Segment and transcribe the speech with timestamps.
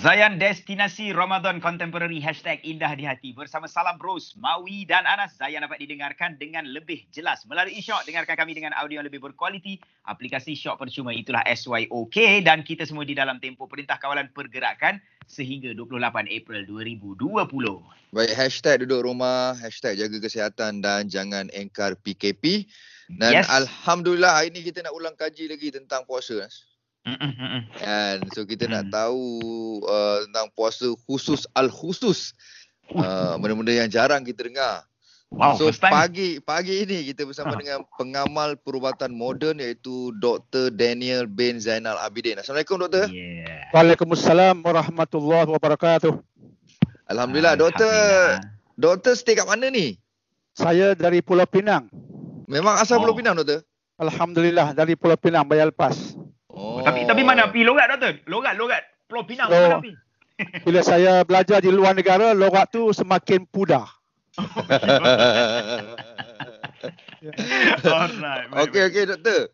[0.00, 5.36] Zayan Destinasi Ramadan Contemporary Hashtag Indah di Hati bersama Salam Bros, Mawi dan Anas.
[5.36, 8.08] Zayan dapat didengarkan dengan lebih jelas melalui Shock.
[8.08, 9.76] Dengarkan kami dengan audio yang lebih berkualiti.
[10.08, 15.76] Aplikasi Shock percuma itulah SYOK dan kita semua di dalam tempoh Perintah Kawalan Pergerakan sehingga
[15.76, 18.16] 28 April 2020.
[18.16, 22.64] Baik, hashtag duduk rumah, hashtag jaga kesihatan dan jangan engkar PKP.
[23.20, 23.52] Dan yes.
[23.52, 26.48] Alhamdulillah hari ini kita nak ulang kaji lagi tentang puasa.
[27.80, 28.72] Kan so kita mm.
[28.72, 29.22] nak tahu
[29.88, 32.36] uh, tentang puasa khusus al khusus.
[32.90, 34.82] Uh, benda-benda yang jarang kita dengar.
[35.30, 37.62] Wow, so pagi pagi ini kita bersama huh.
[37.62, 42.42] dengan pengamal perubatan moden iaitu Dr Daniel bin Zainal Abidin.
[42.42, 43.06] Assalamualaikum doktor.
[43.14, 43.70] Yeah.
[43.70, 46.18] Waalaikumsalam warahmatullahi wabarakatuh.
[47.06, 47.94] Alhamdulillah doktor.
[48.74, 49.94] Doktor stay kat mana ni?
[50.50, 51.86] Saya dari Pulau Pinang.
[52.50, 53.06] Memang asal oh.
[53.06, 53.62] Pulau Pinang doktor?
[54.02, 56.18] Alhamdulillah dari Pulau Pinang Bayar Lepas.
[56.54, 56.82] Oh.
[56.82, 58.18] Tapi tapi mana pi logat doktor?
[58.26, 59.92] Logat logat Pulau Pinang so, mana pi?
[60.66, 63.84] Bila saya belajar di luar negara, logat tu semakin pudar.
[67.84, 68.48] Alright.
[68.56, 69.52] Okey okey doktor.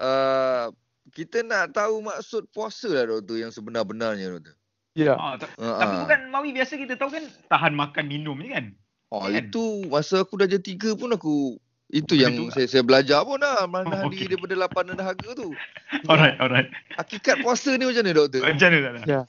[0.00, 0.70] Uh,
[1.10, 4.54] kita nak tahu maksud puasa lah doktor yang sebenar-benarnya doktor.
[4.94, 5.14] Ya.
[5.14, 5.16] Yeah.
[5.18, 8.74] Oh, t- uh, tapi bukan mawi biasa kita tahu kan tahan makan minum ni kan?
[9.10, 9.42] Oh kan?
[9.42, 11.58] itu masa aku dah jadi tiga pun aku
[11.90, 14.30] itu yang itu saya, saya belajar pun lah Mana oh, okay.
[14.30, 15.50] daripada lapan dahaga tu
[16.06, 18.40] Alright, alright Hakikat puasa ni macam mana doktor?
[18.46, 19.00] Macam mana?
[19.02, 19.20] Ya.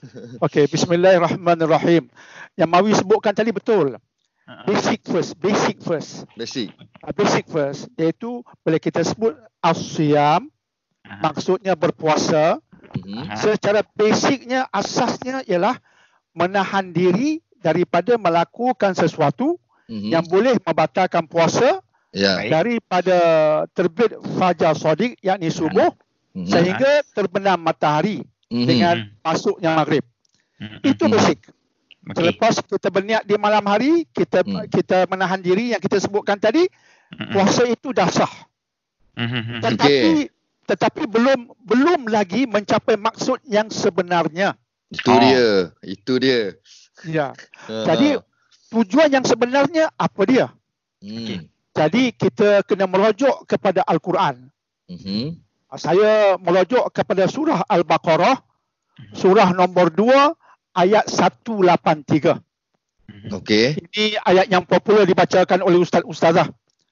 [0.45, 2.05] Okay, bismillahirrahmanirrahim
[2.53, 4.65] Yang Mawi sebutkan tadi betul uh-huh.
[4.69, 6.69] Basic first, basic first Basic
[7.01, 9.33] uh, Basic first Iaitu boleh kita sebut
[9.65, 11.19] Asyam uh-huh.
[11.25, 13.25] Maksudnya berpuasa uh-huh.
[13.41, 15.81] Secara basicnya, asasnya ialah
[16.37, 19.57] Menahan diri daripada melakukan sesuatu
[19.89, 20.13] uh-huh.
[20.13, 22.47] Yang boleh membatalkan puasa ya.
[22.47, 23.19] daripada
[23.71, 25.91] terbit fajar sodik yakni subuh
[26.35, 26.47] mm-hmm.
[26.47, 28.67] sehingga terbenam matahari mm-hmm.
[28.67, 30.03] dengan masuknya maghrib.
[30.59, 30.79] Mm-hmm.
[30.85, 31.39] Itu basic.
[32.01, 32.17] Okay.
[32.17, 34.73] Selepas kita berniat di malam hari, kita mm.
[34.73, 37.31] kita menahan diri yang kita sebutkan tadi, mm-hmm.
[37.33, 38.33] puasa itu dah sah.
[39.17, 39.59] Mm-hmm.
[39.61, 40.29] Tetapi okay.
[40.67, 44.57] tetapi belum belum lagi mencapai maksud yang sebenarnya.
[44.91, 45.19] Itu oh.
[45.19, 45.49] dia.
[45.85, 46.57] Itu dia.
[47.07, 47.27] Ya.
[47.69, 47.85] Uh.
[47.87, 48.19] Jadi
[48.71, 50.47] tujuan yang sebenarnya apa dia?
[51.01, 51.17] Mm.
[51.17, 51.39] Okay.
[51.71, 54.51] Jadi kita kena merujuk kepada Al-Quran.
[54.91, 55.25] Mm-hmm.
[55.79, 59.15] Saya merujuk kepada surah Al-Baqarah, mhm.
[59.15, 60.35] surah nombor 2,
[60.75, 62.43] ayat 183.
[63.07, 63.29] Mhm.
[63.39, 63.79] Okey.
[63.79, 66.51] Ini ayat yang popular dibacakan oleh ustaz-ustazah.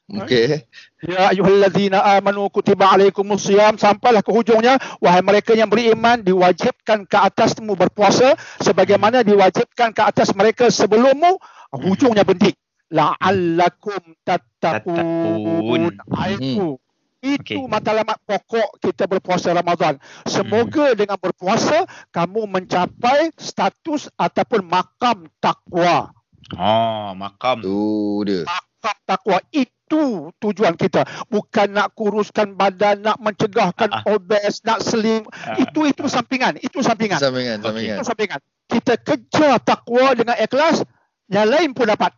[0.10, 0.64] Okey.
[1.06, 7.78] Ya ayyuhallazina amanu kutiba alaikumusiyam sampailah ke hujungnya wahai mereka yang beriman diwajibkan ke atasmu
[7.78, 11.38] berpuasa sebagaimana diwajibkan ke atas mereka sebelummu
[11.78, 12.58] hujungnya bentik
[12.90, 15.94] la'allakum tattaqun.
[16.38, 16.88] Itu hmm.
[17.20, 17.68] itu okay.
[17.68, 20.00] matlamat pokok kita berpuasa Ramadan.
[20.26, 20.98] Semoga hmm.
[20.98, 26.12] dengan berpuasa kamu mencapai status ataupun makam takwa.
[26.58, 27.62] Oh, makam.
[27.62, 27.80] Tu
[28.26, 28.42] dia.
[28.48, 31.06] Makam takwa itu tujuan kita.
[31.30, 34.16] Bukan nak kuruskan badan, nak mencegahkan uh-huh.
[34.18, 35.28] obes, nak slim.
[35.28, 35.62] Uh-huh.
[35.62, 36.58] Itu itu sampingan.
[36.58, 37.22] Itu sampingan.
[37.22, 38.02] Sampingan, sampingan.
[38.02, 38.40] Itu sampingan.
[38.70, 40.86] Kita kejar takwa dengan ikhlas,
[41.30, 42.14] yang lain pun dapat.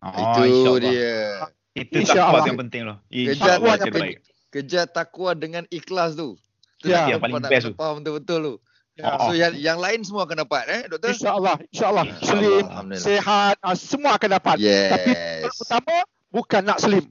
[0.00, 1.44] Oh, itu dia.
[1.76, 2.96] Itu takwa yang penting loh.
[3.12, 4.16] Kejar takwa yang baik.
[4.50, 6.34] Kejar takwa dengan ikhlas tu.
[6.80, 7.74] Itu ya, yang paling best tu.
[7.76, 8.54] Faham betul-betul tu.
[8.98, 9.16] Ya.
[9.22, 11.12] So yang yang lain semua akan dapat eh doktor?
[11.14, 12.04] Insya-Allah, insya-Allah.
[12.20, 12.64] Slim,
[12.96, 14.56] sehat, uh, semua akan dapat.
[14.60, 14.92] Yes.
[14.92, 15.96] Tapi yang utama
[16.32, 17.04] bukan nak slim.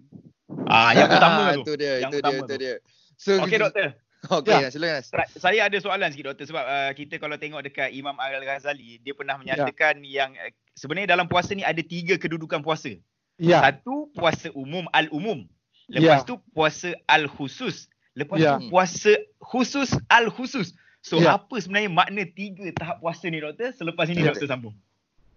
[0.66, 1.62] Ah, yang utama tu.
[1.66, 2.76] Itu dia, yang itu dia, itu dia.
[3.16, 3.94] So, Okey doktor.
[4.28, 4.68] Okey, ya.
[4.68, 5.00] silakan.
[5.40, 9.40] Saya ada soalan sikit doktor sebab uh, kita kalau tengok dekat Imam Al-Ghazali, dia pernah
[9.40, 10.28] menyatakan ya.
[10.28, 13.00] yang uh, sebenarnya dalam puasa ni ada tiga kedudukan puasa.
[13.40, 13.64] Ya.
[13.64, 15.48] Satu puasa umum al-umum.
[15.88, 16.28] Lepas ya.
[16.28, 17.88] tu puasa al-khusus.
[18.12, 18.60] Lepas ya.
[18.60, 20.76] tu puasa khusus al-khusus.
[21.00, 21.40] So ya.
[21.40, 23.72] apa sebenarnya makna tiga tahap puasa ni doktor?
[23.72, 24.36] Selepas ini ya.
[24.36, 24.76] doktor sambung.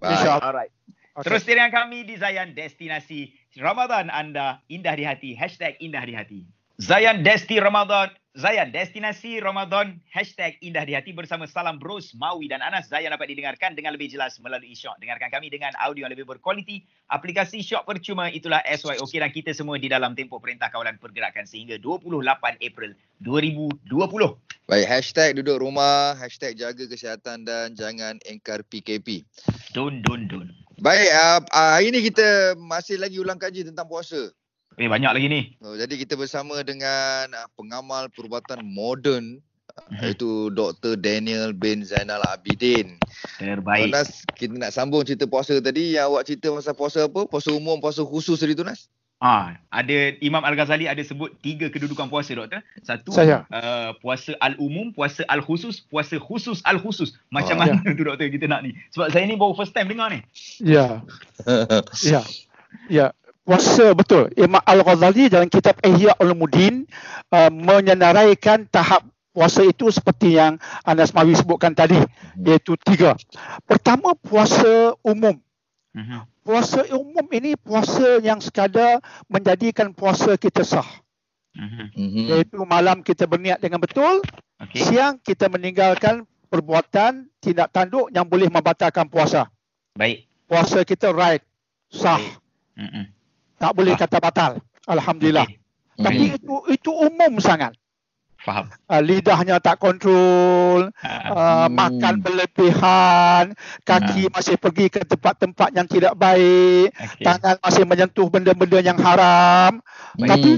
[0.03, 0.43] Baik.
[0.43, 0.75] Alright.
[1.13, 1.29] Okay.
[1.29, 3.31] Terus dengan kami di Zayan Destinasi
[3.63, 5.31] Ramadan anda indah di hati.
[5.39, 6.41] Hashtag indah di hati.
[6.83, 12.65] Zayan Desti Ramadan Zayan, destinasi Ramadan, hashtag indah di hati bersama Salam Bros, Mawi dan
[12.65, 12.89] Anas.
[12.89, 14.97] Zayan dapat didengarkan dengan lebih jelas melalui Shock.
[15.05, 16.81] Dengarkan kami dengan audio yang lebih berkualiti.
[17.13, 21.77] Aplikasi Shock percuma itulah SYOK dan kita semua di dalam tempoh Perintah Kawalan Pergerakan sehingga
[21.77, 23.85] 28 April 2020.
[24.65, 29.29] Baik, hashtag duduk rumah, hashtag jaga kesihatan dan jangan engkar PKP.
[29.77, 30.49] Dun, dun, dun.
[30.81, 34.33] Baik, uh, uh, hari ini kita masih lagi ulang kaji tentang puasa.
[34.81, 35.41] Eh banyak lagi ni.
[35.61, 40.01] Oh, jadi kita bersama dengan uh, pengamal perubatan moden uh, mhm.
[40.01, 40.97] iaitu Dr.
[40.97, 42.97] Daniel bin Zainal Abidin.
[43.37, 43.93] Terbaik.
[43.93, 47.29] Nas, kita nak sambung cerita puasa tadi yang awak cerita pasal puasa apa?
[47.29, 48.89] Puasa umum, puasa khusus tadi tu Nas?
[49.23, 52.59] Ah, ada Imam Al-Ghazali ada sebut tiga kedudukan puasa doktor.
[52.83, 53.47] Satu Saya.
[53.55, 57.15] Uh, puasa al-umum, puasa al-khusus, puasa khusus al-khusus.
[57.31, 57.95] Macam oh, mana ya.
[57.95, 58.75] tu doktor kita nak ni?
[58.91, 60.27] Sebab saya ni baru first time dengar ni.
[60.59, 61.07] Ya.
[62.03, 62.27] ya.
[62.91, 63.15] Ya.
[63.43, 64.31] Puasa betul.
[64.39, 66.87] Imam Al-Ghazali dalam kitab Ihya Ulumuddin
[67.35, 69.03] uh, menyenaraikan tahap
[69.35, 72.47] puasa itu seperti yang Anas Mawi sebutkan tadi hmm.
[72.47, 73.19] iaitu tiga.
[73.67, 75.41] Pertama puasa umum.
[75.93, 76.23] Uh-huh.
[76.47, 80.87] Puasa umum ini puasa yang sekadar menjadikan puasa kita sah.
[81.59, 81.87] Uh-huh.
[81.99, 84.23] Iaitu malam kita berniat dengan betul,
[84.63, 84.87] okay.
[84.87, 89.51] siang kita meninggalkan perbuatan tindak tanduk yang boleh membatalkan puasa.
[89.99, 90.31] Baik.
[90.47, 91.43] Puasa kita right,
[91.91, 92.23] sah.
[92.79, 93.05] Uh-huh.
[93.63, 94.59] Tak boleh kata batal.
[94.91, 95.47] Alhamdulillah.
[95.47, 96.03] Okay.
[96.03, 96.39] Tapi uh-huh.
[96.43, 97.79] itu itu umum sangat.
[98.43, 98.67] Faham.
[98.91, 101.79] Uh, lidahnya tak kontrol, uh, hmm.
[101.79, 103.55] makan berlebihan,
[103.87, 104.31] kaki uh.
[104.35, 107.23] masih pergi ke tempat-tempat yang tidak baik, okay.
[107.23, 109.79] tangan masih menyentuh benda-benda yang haram.
[110.19, 110.27] Baik.
[110.27, 110.51] Tapi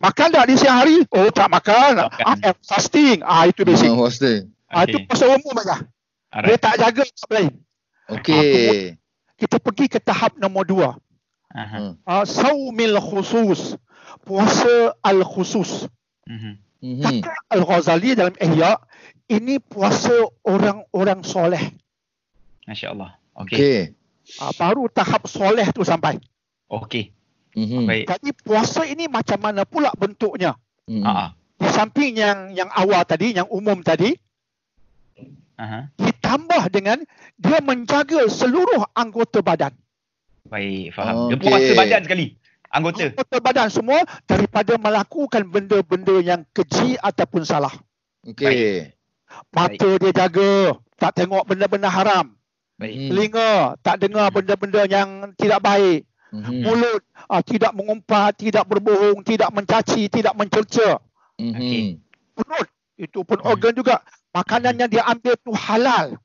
[0.00, 1.04] makan tak di siang hari?
[1.12, 2.08] Oh tak makan.
[2.08, 2.36] makan.
[2.48, 3.20] Ah, fasting.
[3.28, 3.92] Ah itu basic.
[3.92, 4.48] Oh, fasting.
[4.72, 4.96] Ah okay.
[4.96, 5.84] itu pasal umum aja.
[6.48, 7.52] Dia tak jaga tak lain.
[8.08, 8.40] Okey.
[8.40, 8.96] Ah,
[9.36, 10.96] kita pergi ke tahap nombor dua.
[11.52, 11.96] Uh-huh.
[12.08, 13.76] Uh, saumil khusus.
[14.24, 15.86] Puasa al-khusus.
[16.26, 16.54] Uh-huh.
[16.82, 18.74] Kata Al-Ghazali dalam Ihya,
[19.30, 21.62] ini puasa orang-orang soleh.
[22.66, 23.14] Masya Allah.
[23.38, 23.56] Okey.
[23.56, 23.78] Okay.
[24.42, 26.18] Uh, baru tahap soleh tu sampai.
[26.72, 27.12] Okey.
[27.52, 28.08] Mm-hmm.
[28.08, 30.56] Jadi puasa ini macam mana pula bentuknya?
[30.88, 31.28] Mm-hmm.
[31.60, 34.16] Di samping yang yang awal tadi, yang umum tadi,
[35.60, 35.84] uh-huh.
[36.00, 37.04] ditambah dengan
[37.36, 39.76] dia menjaga seluruh anggota badan.
[40.48, 41.30] Baik, faham.
[41.30, 41.36] Okay.
[41.36, 42.26] Dia puasa badan sekali
[42.72, 47.72] anggota anggota badan semua daripada melakukan benda-benda yang keji ataupun salah.
[48.24, 48.88] Okey.
[49.52, 50.00] Mata Baik.
[50.00, 50.52] dia jaga,
[50.96, 52.32] tak tengok benda-benda haram.
[52.80, 53.12] Baik.
[53.12, 56.08] Telinga tak dengar benda-benda yang tidak baik.
[56.32, 56.60] Mm-hmm.
[56.64, 60.96] Mulut uh, tidak mengumpat, tidak berbohong, tidak mencaci, tidak mencerca.
[61.36, 61.60] Mm-hmm.
[61.60, 61.84] Okay.
[62.32, 64.00] Perut itu pun organ juga.
[64.32, 66.16] Makanan yang dia ambil tu halal.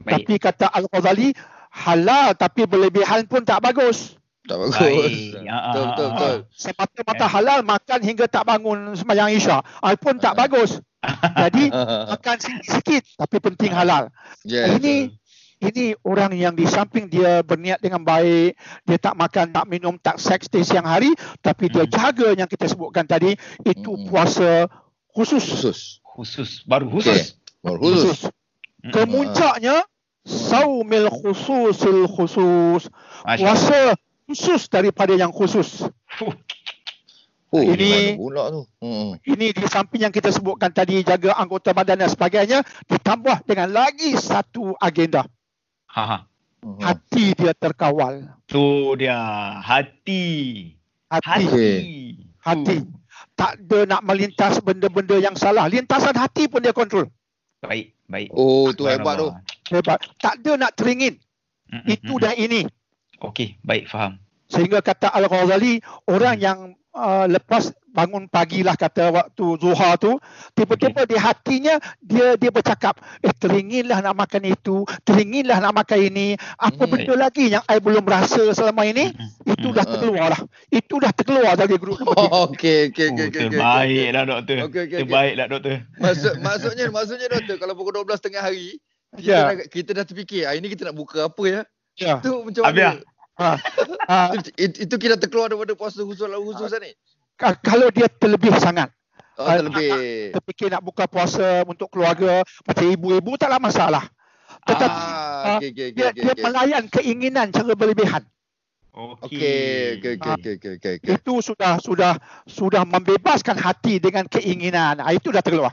[0.00, 0.24] Baik.
[0.24, 1.36] Tapi kata Al-Ghazali,
[1.72, 4.20] halal tapi berlebihan pun tak bagus.
[4.44, 4.76] Tak bagus.
[4.82, 6.36] Betul, betul, betul.
[6.50, 9.62] Semata-mata halal makan hingga tak bangun sembahyang Isya.
[9.80, 10.82] Ah, pun tak bagus.
[11.46, 11.70] Jadi
[12.12, 14.10] makan sikit-sikit tapi penting halal.
[14.42, 14.82] Yes.
[14.82, 15.14] Ini
[15.62, 20.18] ini orang yang di samping dia berniat dengan baik, dia tak makan, tak minum, tak
[20.18, 21.92] seks di siang hari, tapi dia hmm.
[21.94, 24.10] jaga yang kita sebutkan tadi, itu hmm.
[24.10, 24.66] puasa
[25.14, 25.38] khusus.
[25.46, 25.78] Khusus.
[26.02, 26.50] Khusus.
[26.66, 27.38] Baru khusus.
[27.38, 27.62] Okay.
[27.62, 28.26] Baru khusus.
[28.26, 28.90] khusus.
[28.90, 29.86] Kemuncaknya,
[30.26, 32.88] saumil khususil khusus.
[33.22, 33.94] Puasa
[34.26, 35.86] khusus daripada yang khusus.
[37.52, 38.64] Oh, ini pula tu?
[38.80, 39.20] Hmm.
[39.28, 44.16] Ini di samping yang kita sebutkan tadi jaga anggota badan dan sebagainya ditambah dengan lagi
[44.16, 45.28] satu agenda.
[45.92, 46.18] Ha, ha.
[46.64, 46.80] Hmm.
[46.80, 48.32] Hati dia terkawal.
[48.48, 49.20] Tu dia
[49.60, 50.24] hati.
[51.12, 51.28] Hati.
[51.28, 51.70] Hati.
[52.40, 52.76] hati.
[53.36, 55.68] Tak ada nak melintas benda-benda yang salah.
[55.68, 57.12] Lintasan hati pun dia kontrol.
[57.60, 58.32] Baik, baik.
[58.32, 59.28] Oh, tu hebat tu.
[59.72, 59.98] Hebat.
[60.20, 61.16] Tak ada nak teringin.
[61.72, 61.88] Mm-mm.
[61.88, 62.68] Itu dan ini.
[63.22, 64.20] Okey, baik, faham.
[64.52, 65.80] Sehingga kata Al-Ghazali,
[66.10, 66.44] orang hmm.
[66.44, 66.58] yang
[66.92, 70.16] uh, lepas bangun pagi lah kata waktu zuhar tu,
[70.56, 71.12] tiba-tiba okay.
[71.12, 76.84] di hatinya dia dia bercakap, eh teringinlah nak makan itu, teringinlah nak makan ini, apa
[76.84, 76.90] hmm.
[76.92, 79.52] benda lagi yang saya belum rasa selama ini, hmm.
[79.56, 80.40] itu dah terkeluar lah.
[80.72, 82.00] Itu dah terkeluar dari grup.
[82.12, 83.24] Oh, okey, okey, okey.
[83.28, 84.56] Oh, terbaiklah doktor.
[84.68, 85.76] Okay, okay, terbaiklah doktor.
[85.96, 88.76] Maksud, maksudnya, maksudnya doktor, kalau pukul 12 tengah hari,
[89.18, 89.44] kita, yeah.
[89.52, 91.60] dah, kita dah terfikir, hari ni kita nak buka apa ya?
[92.00, 92.14] Ya.
[92.24, 93.04] Itu macam mana?
[93.36, 93.50] Ha.
[94.08, 94.18] ha.
[94.36, 96.80] Itu, itu kita terkeluar daripada puasa khusus lah khusus ha.
[96.80, 96.92] ni.
[97.40, 98.92] Kalau dia terlebih sangat.
[99.40, 100.36] Oh, terlebih.
[100.36, 104.04] Terfikir nak buka puasa untuk keluarga macam ibu-ibu taklah masalah.
[104.68, 106.44] Tetapi ah, okay, okay, dia, okay, dia okay.
[106.44, 108.22] melayan keinginan cara berlebihan.
[108.92, 109.96] Okey.
[109.96, 111.12] Okey, okey, okey, okey, okey.
[111.16, 115.00] Itu sudah sudah sudah membebaskan hati dengan keinginan.
[115.00, 115.72] Ah, itu dah terkeluar.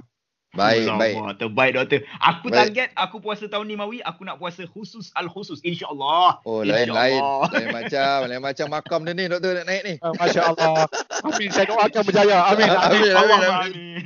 [0.57, 1.15] Baik, Allah, baik.
[1.37, 1.99] Terbaik doktor.
[2.25, 2.57] Aku baik.
[2.73, 6.41] target aku puasa tahun ni Mawi, aku nak puasa khusus al khusus insya-Allah.
[6.41, 7.21] Oh, lain lain.
[7.53, 9.95] Lain macam, lain macam makam dia ni doktor nak naik ni.
[10.01, 10.89] Uh, Masya-Allah.
[11.21, 11.49] Amin.
[11.53, 12.37] Saya doakan berjaya.
[12.49, 12.65] Amin.
[12.65, 12.81] Amin.
[12.81, 13.13] Amin.
[13.13, 13.51] amin, amin.
[13.61, 14.01] amin.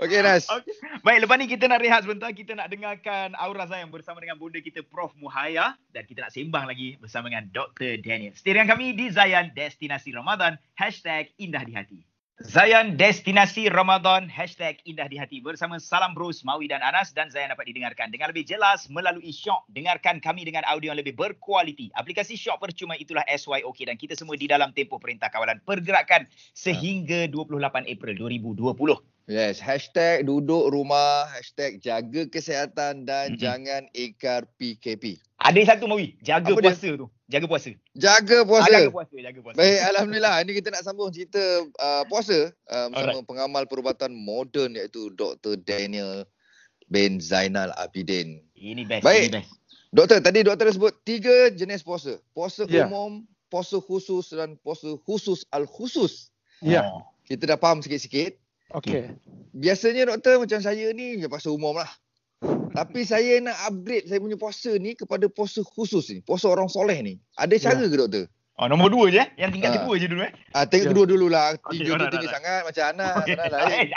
[0.00, 0.48] Okey, Nas.
[0.48, 0.72] Okay.
[1.04, 2.32] Baik, lepas ni kita nak rehat sebentar.
[2.32, 6.64] Kita nak dengarkan Aura Zayan bersama dengan bunda kita Prof Muhaya dan kita nak sembang
[6.64, 8.00] lagi bersama dengan Dr.
[8.00, 8.32] Daniel.
[8.32, 12.13] Stay dengan kami di Zayan Destinasi Ramadan #IndahDiHati.
[12.44, 17.16] Zayan Destinasi Ramadan Hashtag Indah di Hati Bersama Salam Bros Mawi dan Anas.
[17.16, 21.16] Dan Zayan dapat didengarkan Dengan lebih jelas Melalui Shock Dengarkan kami dengan audio yang lebih
[21.16, 21.88] berkualiti.
[21.96, 27.32] Aplikasi Shock percuma itulah SYOK Dan kita semua di dalam tempoh Perintah Kawalan Pergerakan Sehingga
[27.32, 33.40] 28 April 2020 Yes, hashtag duduk rumah, hashtag jaga kesihatan dan mm-hmm.
[33.40, 35.16] jangan ingkar PKP.
[35.40, 37.00] Ada satu Mawi, jaga Apa puasa dia?
[37.00, 37.08] tu.
[37.32, 37.72] Jaga puasa.
[37.96, 38.68] Jaga puasa.
[38.68, 39.56] Ah, jaga puasa, jaga puasa.
[39.56, 40.34] Baik, alhamdulillah.
[40.44, 41.40] Ini kita nak sambung cerita
[41.80, 43.28] uh, puasa uh, bersama Alright.
[43.28, 45.56] pengamal perubatan moden iaitu Dr.
[45.56, 46.28] Daniel
[46.92, 48.44] bin Zainal Abidin.
[48.52, 49.32] Ini best, Baik.
[49.32, 49.56] ini best.
[49.88, 52.20] Doktor, tadi doktor sebut tiga jenis puasa.
[52.36, 52.84] Puasa yeah.
[52.84, 56.28] umum, puasa khusus dan puasa khusus al-khusus.
[56.60, 56.84] Ya.
[56.84, 56.88] Yeah.
[57.24, 58.43] Kita dah faham sikit-sikit.
[58.74, 59.14] Okey.
[59.54, 61.90] Biasanya doktor macam saya ni ya puasa umum lah.
[62.74, 66.18] Tapi saya nak upgrade saya punya puasa ni kepada puasa khusus ni.
[66.26, 67.14] Puasa orang soleh ni.
[67.38, 67.90] Ada cara yeah.
[67.90, 68.26] ke doktor?
[68.54, 69.28] Oh, nombor dua je eh?
[69.34, 69.76] Yang tingkat ha.
[69.82, 70.32] kedua je dulu eh?
[70.54, 70.92] Ah, tingkat yeah.
[70.94, 71.54] kedua dulu lah.
[71.70, 73.14] Tiga okay, tu tinggi sangat macam anak.
[73.22, 73.34] Okay.
[73.38, 73.86] Lah, eh.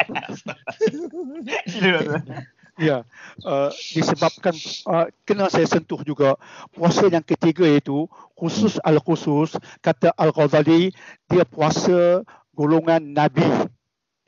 [2.77, 3.01] Ya,
[3.41, 4.53] uh, disebabkan
[4.86, 6.38] uh, kena saya sentuh juga
[6.77, 8.05] puasa yang ketiga itu
[8.38, 10.93] khusus al-khusus kata Al-Ghazali
[11.25, 12.22] dia puasa
[12.53, 13.50] golongan Nabi.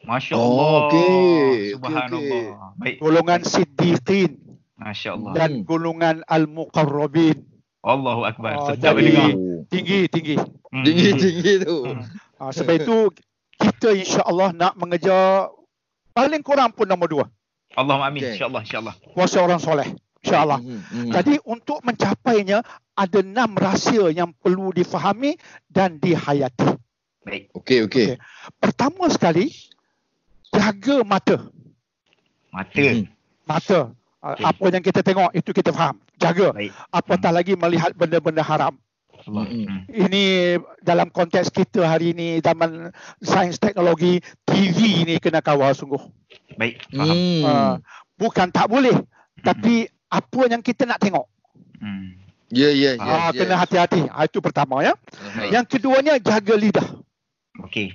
[0.07, 0.47] Masya Allah.
[0.47, 1.75] Oh, okay.
[1.75, 2.15] Subhanallah.
[2.15, 2.45] Okay.
[2.79, 2.95] Baik.
[3.03, 4.31] Golongan Siddiqin.
[4.79, 5.31] Masya Allah.
[5.35, 5.65] Dan hmm.
[5.67, 7.43] golongan Al-Muqarrabin.
[7.83, 8.51] Allahu Akbar.
[8.59, 9.35] Oh, jadi,
[9.71, 10.35] tinggi, tinggi.
[10.71, 10.83] Hmm.
[10.83, 11.77] Tinggi, tinggi tu.
[11.83, 12.03] Hmm.
[12.39, 12.97] Uh, sebab itu,
[13.59, 15.51] kita insya Allah nak mengejar
[16.15, 17.25] paling kurang pun nombor dua.
[17.75, 18.23] Allahumma amin.
[18.23, 18.31] Okay.
[18.39, 18.63] InsyaAllah.
[18.63, 18.95] InsyaAllah.
[19.15, 19.87] Puasa orang soleh.
[20.23, 20.59] InsyaAllah.
[20.63, 21.11] Hmm, hmm.
[21.11, 22.63] Jadi, untuk mencapainya,
[22.95, 25.35] ada enam rahsia yang perlu difahami
[25.67, 26.75] dan dihayati.
[27.23, 27.51] Baik.
[27.55, 28.05] Okey, okey.
[28.15, 28.17] Okay.
[28.59, 29.51] Pertama sekali,
[30.53, 31.37] jaga mata.
[32.49, 32.81] Mata.
[32.81, 33.05] Hmm.
[33.45, 33.79] Mata.
[34.19, 34.43] Okay.
[34.43, 35.95] Apa yang kita tengok itu kita faham.
[36.19, 36.51] Jaga.
[36.51, 36.71] Baik.
[36.91, 37.39] Apatah hmm.
[37.39, 38.75] lagi melihat benda-benda haram.
[39.27, 39.83] Hmm.
[39.91, 45.99] Ini dalam konteks kita hari ini zaman sains teknologi TV ini kena kawal sungguh.
[46.59, 46.83] Baik.
[46.91, 47.15] Faham.
[47.15, 47.43] Hmm.
[47.43, 47.73] Uh,
[48.19, 49.43] bukan tak boleh, hmm.
[49.43, 51.27] tapi apa yang kita nak tengok.
[51.79, 52.19] Hmm.
[52.49, 53.05] Ya, ya, ya.
[53.05, 54.09] Ah, kena hati-hati.
[54.09, 54.97] Ah, itu pertama ya.
[55.37, 55.53] Baik.
[55.53, 56.87] Yang keduanya jaga lidah.
[57.61, 57.93] Okey.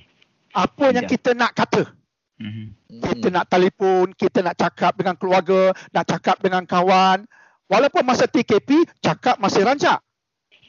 [0.55, 1.91] Apa yang kita nak kata.
[2.35, 2.99] Mm-hmm.
[2.99, 7.23] Kita nak telefon, kita nak cakap dengan keluarga, nak cakap dengan kawan.
[7.71, 10.03] Walaupun masa TKP, cakap masih rancak.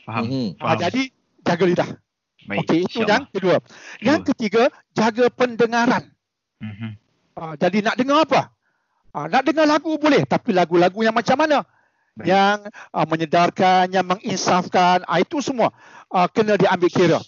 [0.05, 0.29] Faham.
[0.29, 0.47] Mm-hmm.
[0.61, 0.77] Faham.
[0.77, 1.03] jadi,
[1.41, 1.89] jaga lidah.
[2.45, 3.57] Okey, itu yang kedua.
[4.05, 6.13] Yang ketiga, jaga pendengaran.
[6.61, 6.91] Mm-hmm.
[7.35, 8.41] Uh, jadi nak dengar apa?
[9.11, 11.65] Uh, nak dengar lagu boleh, tapi lagu-lagu yang macam mana?
[12.15, 12.31] Baik.
[12.31, 12.57] Yang
[12.93, 15.73] uh, menyedarkan, yang menginsafkan, uh, itu semua
[16.13, 17.19] uh, kena diambil kira.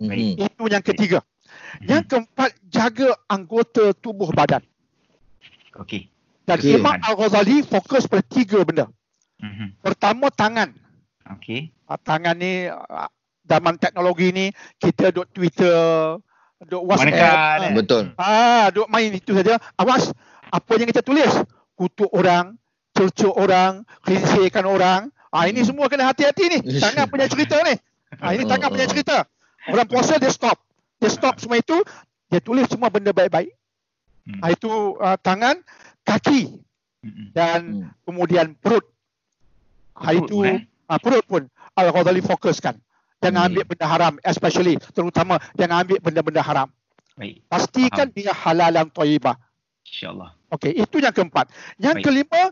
[0.00, 0.46] Mm-hmm.
[0.46, 1.20] Itu yang ketiga.
[1.20, 1.39] Hmm.
[1.78, 4.62] Yang keempat, jaga anggota tubuh badan.
[5.78, 6.10] Okey.
[6.44, 6.74] Dan okay.
[6.74, 8.90] Imam Al-Ghazali fokus pada tiga benda.
[9.38, 9.68] Mm-hmm.
[9.80, 10.74] Pertama, tangan.
[11.38, 11.70] Okey.
[11.86, 13.08] Uh, tangan ni, uh,
[13.46, 14.46] zaman teknologi ni,
[14.82, 16.18] kita duk Twitter,
[16.66, 17.70] duk WhatsApp.
[17.70, 18.04] Uh, Betul.
[18.18, 19.62] Ah, duk main itu saja.
[19.78, 20.10] Awas,
[20.50, 21.30] apa yang kita tulis?
[21.78, 22.58] Kutuk orang,
[22.92, 25.08] cercuk orang, klinsekan orang.
[25.30, 26.58] Ah, ini semua kena hati-hati ni.
[26.84, 27.78] Tangan punya cerita ni.
[28.18, 29.22] Ah, ini tangan punya cerita.
[29.70, 30.58] Orang puasa dia stop
[31.00, 31.76] dia stop semua itu
[32.30, 33.50] dia tulis semua benda baik-baik
[34.28, 34.40] hmm.
[34.54, 35.58] Itu uh, tangan
[36.06, 36.60] kaki
[37.02, 37.26] hmm.
[37.34, 37.90] dan hmm.
[38.06, 38.86] kemudian perut
[39.98, 40.64] ha, itu eh?
[40.88, 41.42] uh, perut pun
[41.74, 42.76] Al-Ghazali fokuskan
[43.20, 43.48] jangan hmm.
[43.52, 46.68] ambil benda haram especially terutama jangan ambil benda-benda haram
[47.20, 48.16] baik pastikan Faham.
[48.16, 49.36] dia halal yang thayyibah
[49.84, 52.04] insyaallah okey itu yang keempat yang baik.
[52.04, 52.42] kelima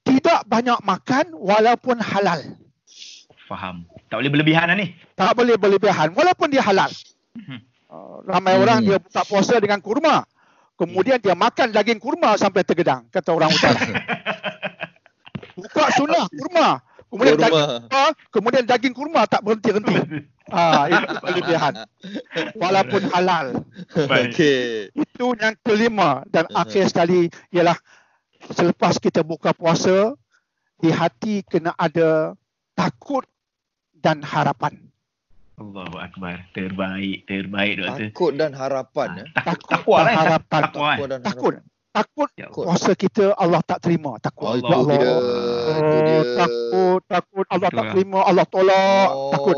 [0.00, 2.40] tidak banyak makan walaupun halal
[3.44, 6.88] faham tak boleh berlebihan lah ni tak boleh berlebihan walaupun dia halal
[7.36, 7.60] hmm.
[7.90, 8.62] Uh, ramai hmm.
[8.62, 10.22] orang dia buka puasa dengan kurma.
[10.78, 13.82] Kemudian dia makan daging kurma sampai tergedang, kata orang utara.
[15.58, 16.68] buka sunnah kurma.
[17.10, 17.50] Kemudian kurma.
[17.50, 19.96] daging kurma, kemudian daging kurma tak berhenti-henti.
[20.54, 21.74] ah, itu kelebihan.
[22.54, 23.46] Walaupun halal.
[23.90, 24.88] Okay.
[24.94, 26.62] Itu yang kelima dan uh-huh.
[26.62, 27.74] akhir sekali ialah
[28.54, 30.14] selepas kita buka puasa
[30.80, 32.38] di hati kena ada
[32.78, 33.26] takut
[33.92, 34.89] dan harapan.
[35.60, 36.48] Allahu Akbar.
[36.56, 38.08] Terbaik, terbaik doktor.
[38.08, 39.08] Takut dan harapan.
[39.12, 40.60] Ha, takut, takut dan harapan.
[40.64, 41.54] Takut, takut, dan takut.
[41.90, 44.14] Takut ya kuasa kita Allah tak terima.
[44.22, 44.46] Takut.
[44.46, 44.78] Oh, Allah.
[44.78, 44.94] Allah.
[44.96, 45.10] Dia.
[45.10, 47.92] Oh, takut, takut Allah Betul tak lah.
[47.92, 48.18] terima.
[48.24, 49.08] Allah tolak.
[49.10, 49.56] Oh, takut.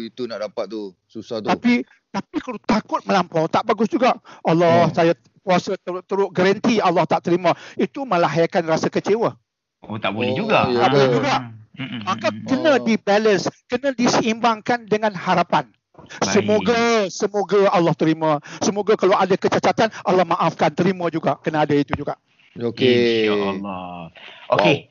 [0.00, 0.82] itu nak dapat tu.
[1.06, 1.46] Susah tu.
[1.52, 4.16] Tapi tapi kalau takut melampau tak bagus juga.
[4.42, 4.90] Allah oh.
[4.90, 5.12] saya
[5.44, 7.54] puasa teruk-teruk garanti Allah tak terima.
[7.78, 9.36] Itu melahirkan rasa kecewa.
[9.84, 10.64] Oh tak boleh oh, juga.
[10.64, 10.80] Ya.
[10.80, 11.34] Tak boleh juga.
[11.78, 12.84] Maka kena oh.
[12.84, 15.70] dibalance, kena diseimbangkan dengan harapan.
[16.00, 16.32] Baik.
[16.32, 16.80] Semoga
[17.12, 18.40] semoga Allah terima.
[18.64, 21.36] Semoga kalau ada kecacatan Allah maafkan, terima juga.
[21.40, 22.16] Kena ada itu juga.
[22.56, 23.30] Okey.
[23.30, 24.10] Insya-Allah.
[24.58, 24.76] Okey.
[24.86, 24.88] Wow.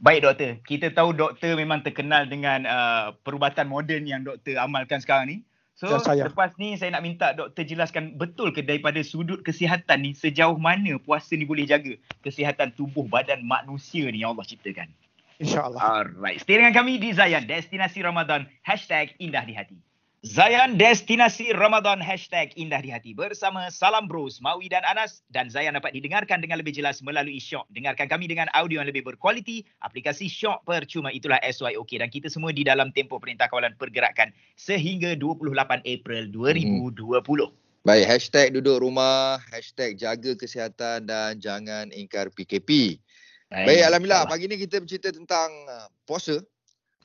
[0.00, 5.28] Baik doktor, kita tahu doktor memang terkenal dengan uh, perubatan moden yang doktor amalkan sekarang
[5.28, 5.36] ni.
[5.76, 10.12] So ya, lepas ni saya nak minta doktor jelaskan betul ke daripada sudut kesihatan ni
[10.12, 14.92] sejauh mana puasa ni boleh jaga kesihatan tubuh badan manusia ni yang Allah ciptakan.
[15.40, 15.80] InsyaAllah.
[15.80, 16.44] Alright.
[16.44, 17.48] Stay dengan kami di Zayan.
[17.48, 18.44] Destinasi Ramadan.
[18.60, 19.80] Hashtag Indah di Hati.
[20.20, 25.80] Zayan Destinasi Ramadan Hashtag Indah di Hati bersama Salam Bros, Maui dan Anas dan Zayan
[25.80, 27.64] dapat didengarkan dengan lebih jelas melalui Shock.
[27.72, 29.64] Dengarkan kami dengan audio yang lebih berkualiti.
[29.80, 34.28] Aplikasi Shock percuma itulah SYOK dan kita semua di dalam tempoh Perintah Kawalan Pergerakan
[34.60, 35.56] sehingga 28
[35.88, 37.16] April 2020.
[37.16, 37.56] Hmm.
[37.80, 43.00] Baik, hashtag duduk rumah, hashtag jaga kesihatan dan jangan ingkar PKP.
[43.50, 44.30] Baik, Alhamdulillah.
[44.30, 46.38] Pagi ni kita bercerita tentang uh, puasa.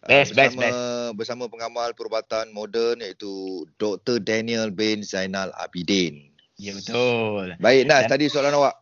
[0.06, 0.78] Best, bersama, best, best.
[1.18, 4.22] Bersama pengamal perubatan moden iaitu Dr.
[4.22, 6.30] Daniel bin Zainal Abidin.
[6.62, 7.58] Ya, betul.
[7.58, 8.06] Baik, Nas.
[8.06, 8.78] Dan, tadi soalan awak.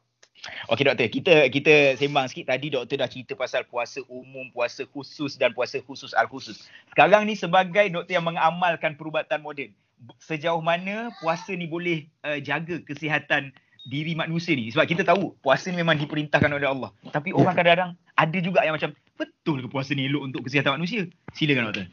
[0.67, 1.07] Okey, Doktor.
[1.07, 2.51] Kita kita sembang sikit.
[2.51, 6.67] Tadi Doktor dah cerita pasal puasa umum, puasa khusus dan puasa khusus al-khusus.
[6.91, 9.71] Sekarang ni sebagai Doktor yang mengamalkan perubatan moden,
[10.19, 14.71] sejauh mana puasa ni boleh uh, jaga kesihatan diri manusia ni?
[14.71, 16.89] Sebab kita tahu puasa ni memang diperintahkan oleh Allah.
[17.11, 17.59] Tapi orang ya.
[17.59, 21.05] kadang-kadang ada juga yang macam betul ke puasa ni elok untuk kesihatan manusia?
[21.35, 21.85] Silakan doktor.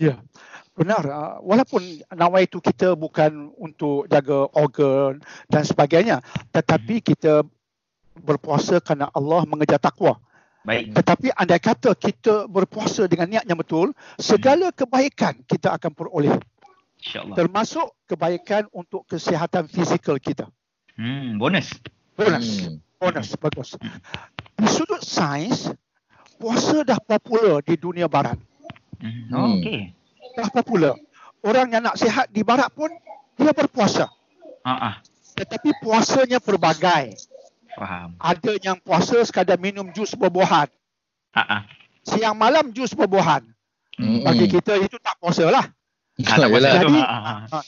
[0.00, 0.18] Ya.
[0.74, 1.02] Benar.
[1.06, 6.18] Ah, walaupun nawai itu kita bukan untuk jaga organ dan sebagainya,
[6.50, 7.06] tetapi hmm.
[7.14, 7.46] kita
[8.18, 10.18] berpuasa kerana Allah mengejar takwa.
[10.66, 10.96] Baik.
[10.96, 14.76] Tetapi andai kata kita berpuasa dengan niat yang betul, segala hmm.
[14.82, 16.34] kebaikan kita akan peroleh.
[17.04, 17.36] InsyaAllah.
[17.36, 20.48] Termasuk kebaikan untuk kesihatan fizikal kita.
[20.94, 21.74] Hmm, bonus.
[22.14, 22.46] Bonus.
[22.70, 22.78] Hmm.
[23.02, 23.70] Bonus, bagus.
[23.78, 23.98] Hmm.
[24.54, 25.70] Di sudut sains,
[26.38, 28.38] puasa dah popular di dunia barat.
[29.02, 29.34] Hmm.
[29.34, 29.90] Oh, okey.
[30.38, 30.94] Dah popular.
[31.44, 32.88] Orang yang nak sihat di barat pun
[33.36, 34.08] dia berpuasa.
[34.64, 34.94] Uh-uh.
[35.34, 37.18] Tetapi puasanya pelbagai.
[37.74, 38.14] Faham.
[38.22, 40.70] Ada yang puasa sekadar minum jus buah-buahan.
[41.34, 41.62] Uh-uh.
[42.06, 43.42] Siang malam jus buah-buahan.
[43.98, 44.22] Hmm.
[44.22, 45.66] Bagi kita itu tak puasa lah.
[46.22, 47.60] Ha, tak puasa Jadi, ha,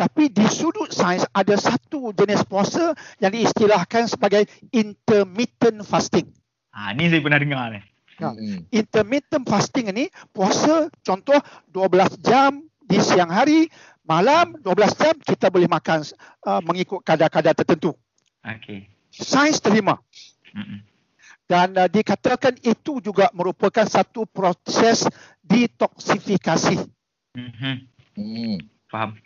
[0.00, 6.24] tapi di sudut sains ada satu jenis puasa yang diistilahkan sebagai intermittent fasting.
[6.72, 7.84] Ha, ni saya pernah dengar ni.
[8.16, 8.32] Ya.
[8.32, 8.64] Hmm.
[8.72, 11.36] Intermittent fasting ini puasa contoh
[11.68, 13.68] 12 jam di siang hari,
[14.08, 16.00] malam 12 jam kita boleh makan
[16.48, 17.92] uh, mengikut kadar-kadar tertentu.
[18.40, 18.88] Okey.
[19.12, 20.00] Sains terima.
[20.56, 20.80] Hmm.
[21.44, 25.04] Dan uh, dikatakan itu juga merupakan satu proses
[25.44, 26.88] detoksifikasi.
[27.36, 27.84] Hmm.
[28.16, 28.56] Hmm.
[28.88, 29.20] Faham.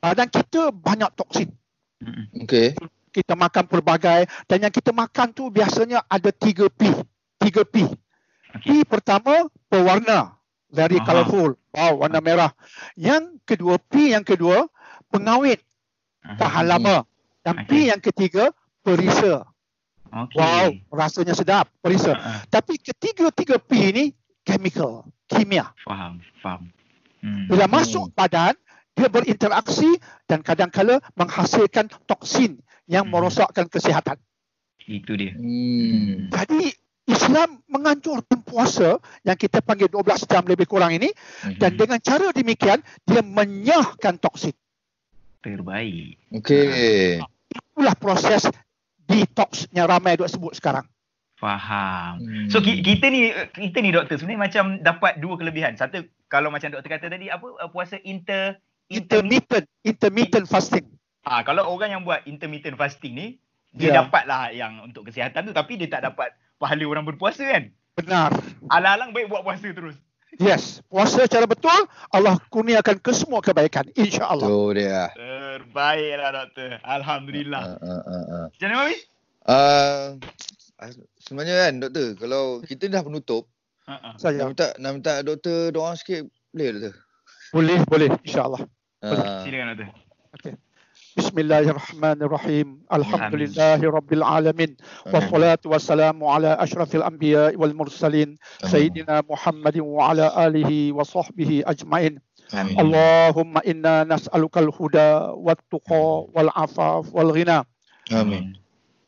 [0.00, 1.52] Badan kita banyak toksin.
[2.00, 2.24] Hmm.
[2.44, 2.72] Okey.
[3.12, 6.80] Kita makan pelbagai dan yang kita makan tu biasanya ada 3 P.
[7.36, 7.76] 3 P.
[8.50, 8.82] Okay.
[8.82, 10.34] P pertama pewarna,
[10.72, 11.06] very Aha.
[11.06, 11.54] colourful.
[11.70, 12.26] Wow, warna okay.
[12.26, 12.50] merah.
[12.98, 14.66] Yang kedua P yang kedua
[15.12, 15.62] pengawet.
[16.20, 17.04] Tahan lama.
[17.44, 17.68] Dan okay.
[17.68, 19.44] P yang ketiga perisa.
[20.10, 20.38] Okay.
[20.42, 22.18] Wow, rasanya sedap, perisa.
[22.18, 22.38] Uh-huh.
[22.50, 24.04] Tapi ketiga-tiga P ni
[24.42, 25.70] chemical, kimia.
[25.86, 26.66] Faham, faham.
[27.22, 27.46] Hmm.
[27.46, 28.58] Bila masuk badan,
[29.00, 29.96] dia berinteraksi
[30.28, 33.16] dan kadang-kala menghasilkan toksin yang hmm.
[33.16, 34.20] merosakkan kesihatan.
[34.84, 35.32] Itu dia.
[35.32, 36.28] Hmm.
[36.28, 36.76] Jadi
[37.08, 41.58] Islam menganjurkan puasa yang kita panggil 12 jam lebih kurang ini mm-hmm.
[41.58, 44.54] dan dengan cara demikian dia menyahkan toksin.
[45.42, 46.20] Terbaik.
[46.30, 47.18] Okey.
[47.50, 48.46] Itulah proses
[49.10, 50.86] detox yang ramai dok sebut sekarang.
[51.40, 52.20] Faham.
[52.20, 52.46] Hmm.
[52.52, 55.72] So kita ni kita ni doktor sebenarnya macam dapat dua kelebihan.
[55.74, 58.60] Satu kalau macam doktor kata tadi apa uh, puasa inter
[58.90, 60.84] intermittent intermittent fasting.
[61.22, 63.26] Ah kalau orang yang buat intermittent fasting ni
[63.70, 64.02] dia yeah.
[64.02, 67.70] dapatlah yang untuk kesihatan tu tapi dia tak dapat pahala orang berpuasa kan?
[67.94, 68.34] Benar.
[68.66, 69.94] Alang-alang baik buat puasa terus.
[70.38, 71.74] Yes, puasa secara betul
[72.14, 74.46] Allah kurniakan ke semua kebaikan insya-Allah.
[74.46, 75.10] Tu dia.
[75.12, 76.70] Terbaiklah doktor.
[76.86, 77.62] Alhamdulillah.
[77.62, 78.44] Uh, uh, uh, uh.
[78.48, 78.96] Macam mana Mami?
[79.50, 80.06] Uh,
[81.20, 83.50] sebenarnya kan doktor, kalau kita dah penutup,
[83.90, 84.12] uh, uh.
[84.16, 86.94] nak minta nak minta doktor doa sikit boleh doktor?
[87.50, 88.62] Boleh, boleh insya-Allah.
[89.00, 90.52] Okey.
[91.16, 92.84] بسم الله الرحمن الرحيم.
[92.92, 94.76] الحمد لله رب العالمين.
[95.08, 102.20] والصلاة والسلام على أشرف الأنبياء والمرسلين سيدنا محمد وعلى آله وصحبه أجمعين.
[102.54, 107.58] اللهم إنا نسألك الهدى والتقى والعفاف والغنى.
[108.12, 108.60] آمين.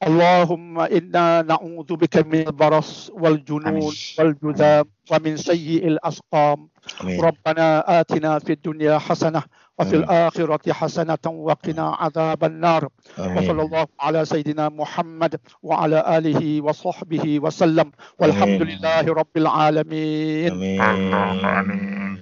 [0.02, 3.78] اللهم إنا نعوذ بك من البرص والجنون
[4.18, 6.68] والجذام ومن سيء الأسقام.
[7.06, 9.42] ربنا آتنا في الدنيا حسنة
[9.77, 13.37] وفي الآخرة حسنة وقنا عذاب النار آمين.
[13.37, 17.87] وصلى الله على سيدنا محمد وعلى آله وصحبه وسلم
[18.19, 20.51] والحمد لله رب العالمين
[20.81, 22.17] آمين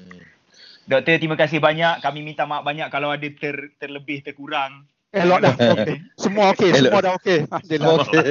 [0.86, 1.97] Doktor, terima kasih banyak.
[1.97, 4.86] Kami minta maaf banyak kalau ada ter, terlebih, terkurang.
[5.15, 5.53] Elok dah.
[5.58, 5.97] Okay.
[6.13, 6.69] Semua okey.
[6.75, 7.49] Semua dah okey.
[7.49, 7.97] Alhamdulillah.
[8.05, 8.25] Okay.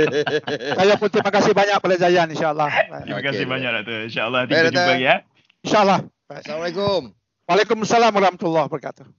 [0.78, 2.70] Saya pun terima kasih banyak pada Zayan insyaAllah.
[3.08, 3.52] Terima kasih okay.
[3.58, 3.98] banyak Doktor.
[4.06, 5.16] InsyaAllah kita jumpa lagi ya.
[5.64, 5.98] InsyaAllah.
[6.28, 7.17] Assalamualaikum.
[7.49, 9.09] Waalaikumsalam warahmatullahi wabarakatuh.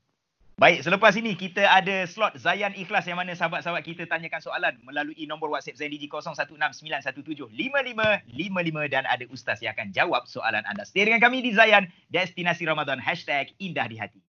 [0.54, 5.26] Baik, selepas ini kita ada slot Zayan Ikhlas yang mana sahabat-sahabat kita tanyakan soalan melalui
[5.26, 10.86] nombor WhatsApp Zain DG 0169175555 dan ada ustaz yang akan jawab soalan anda.
[10.86, 14.18] Stay dengan kami di Zayan, Destinasi Ramadan, hashtag Indah di Hati.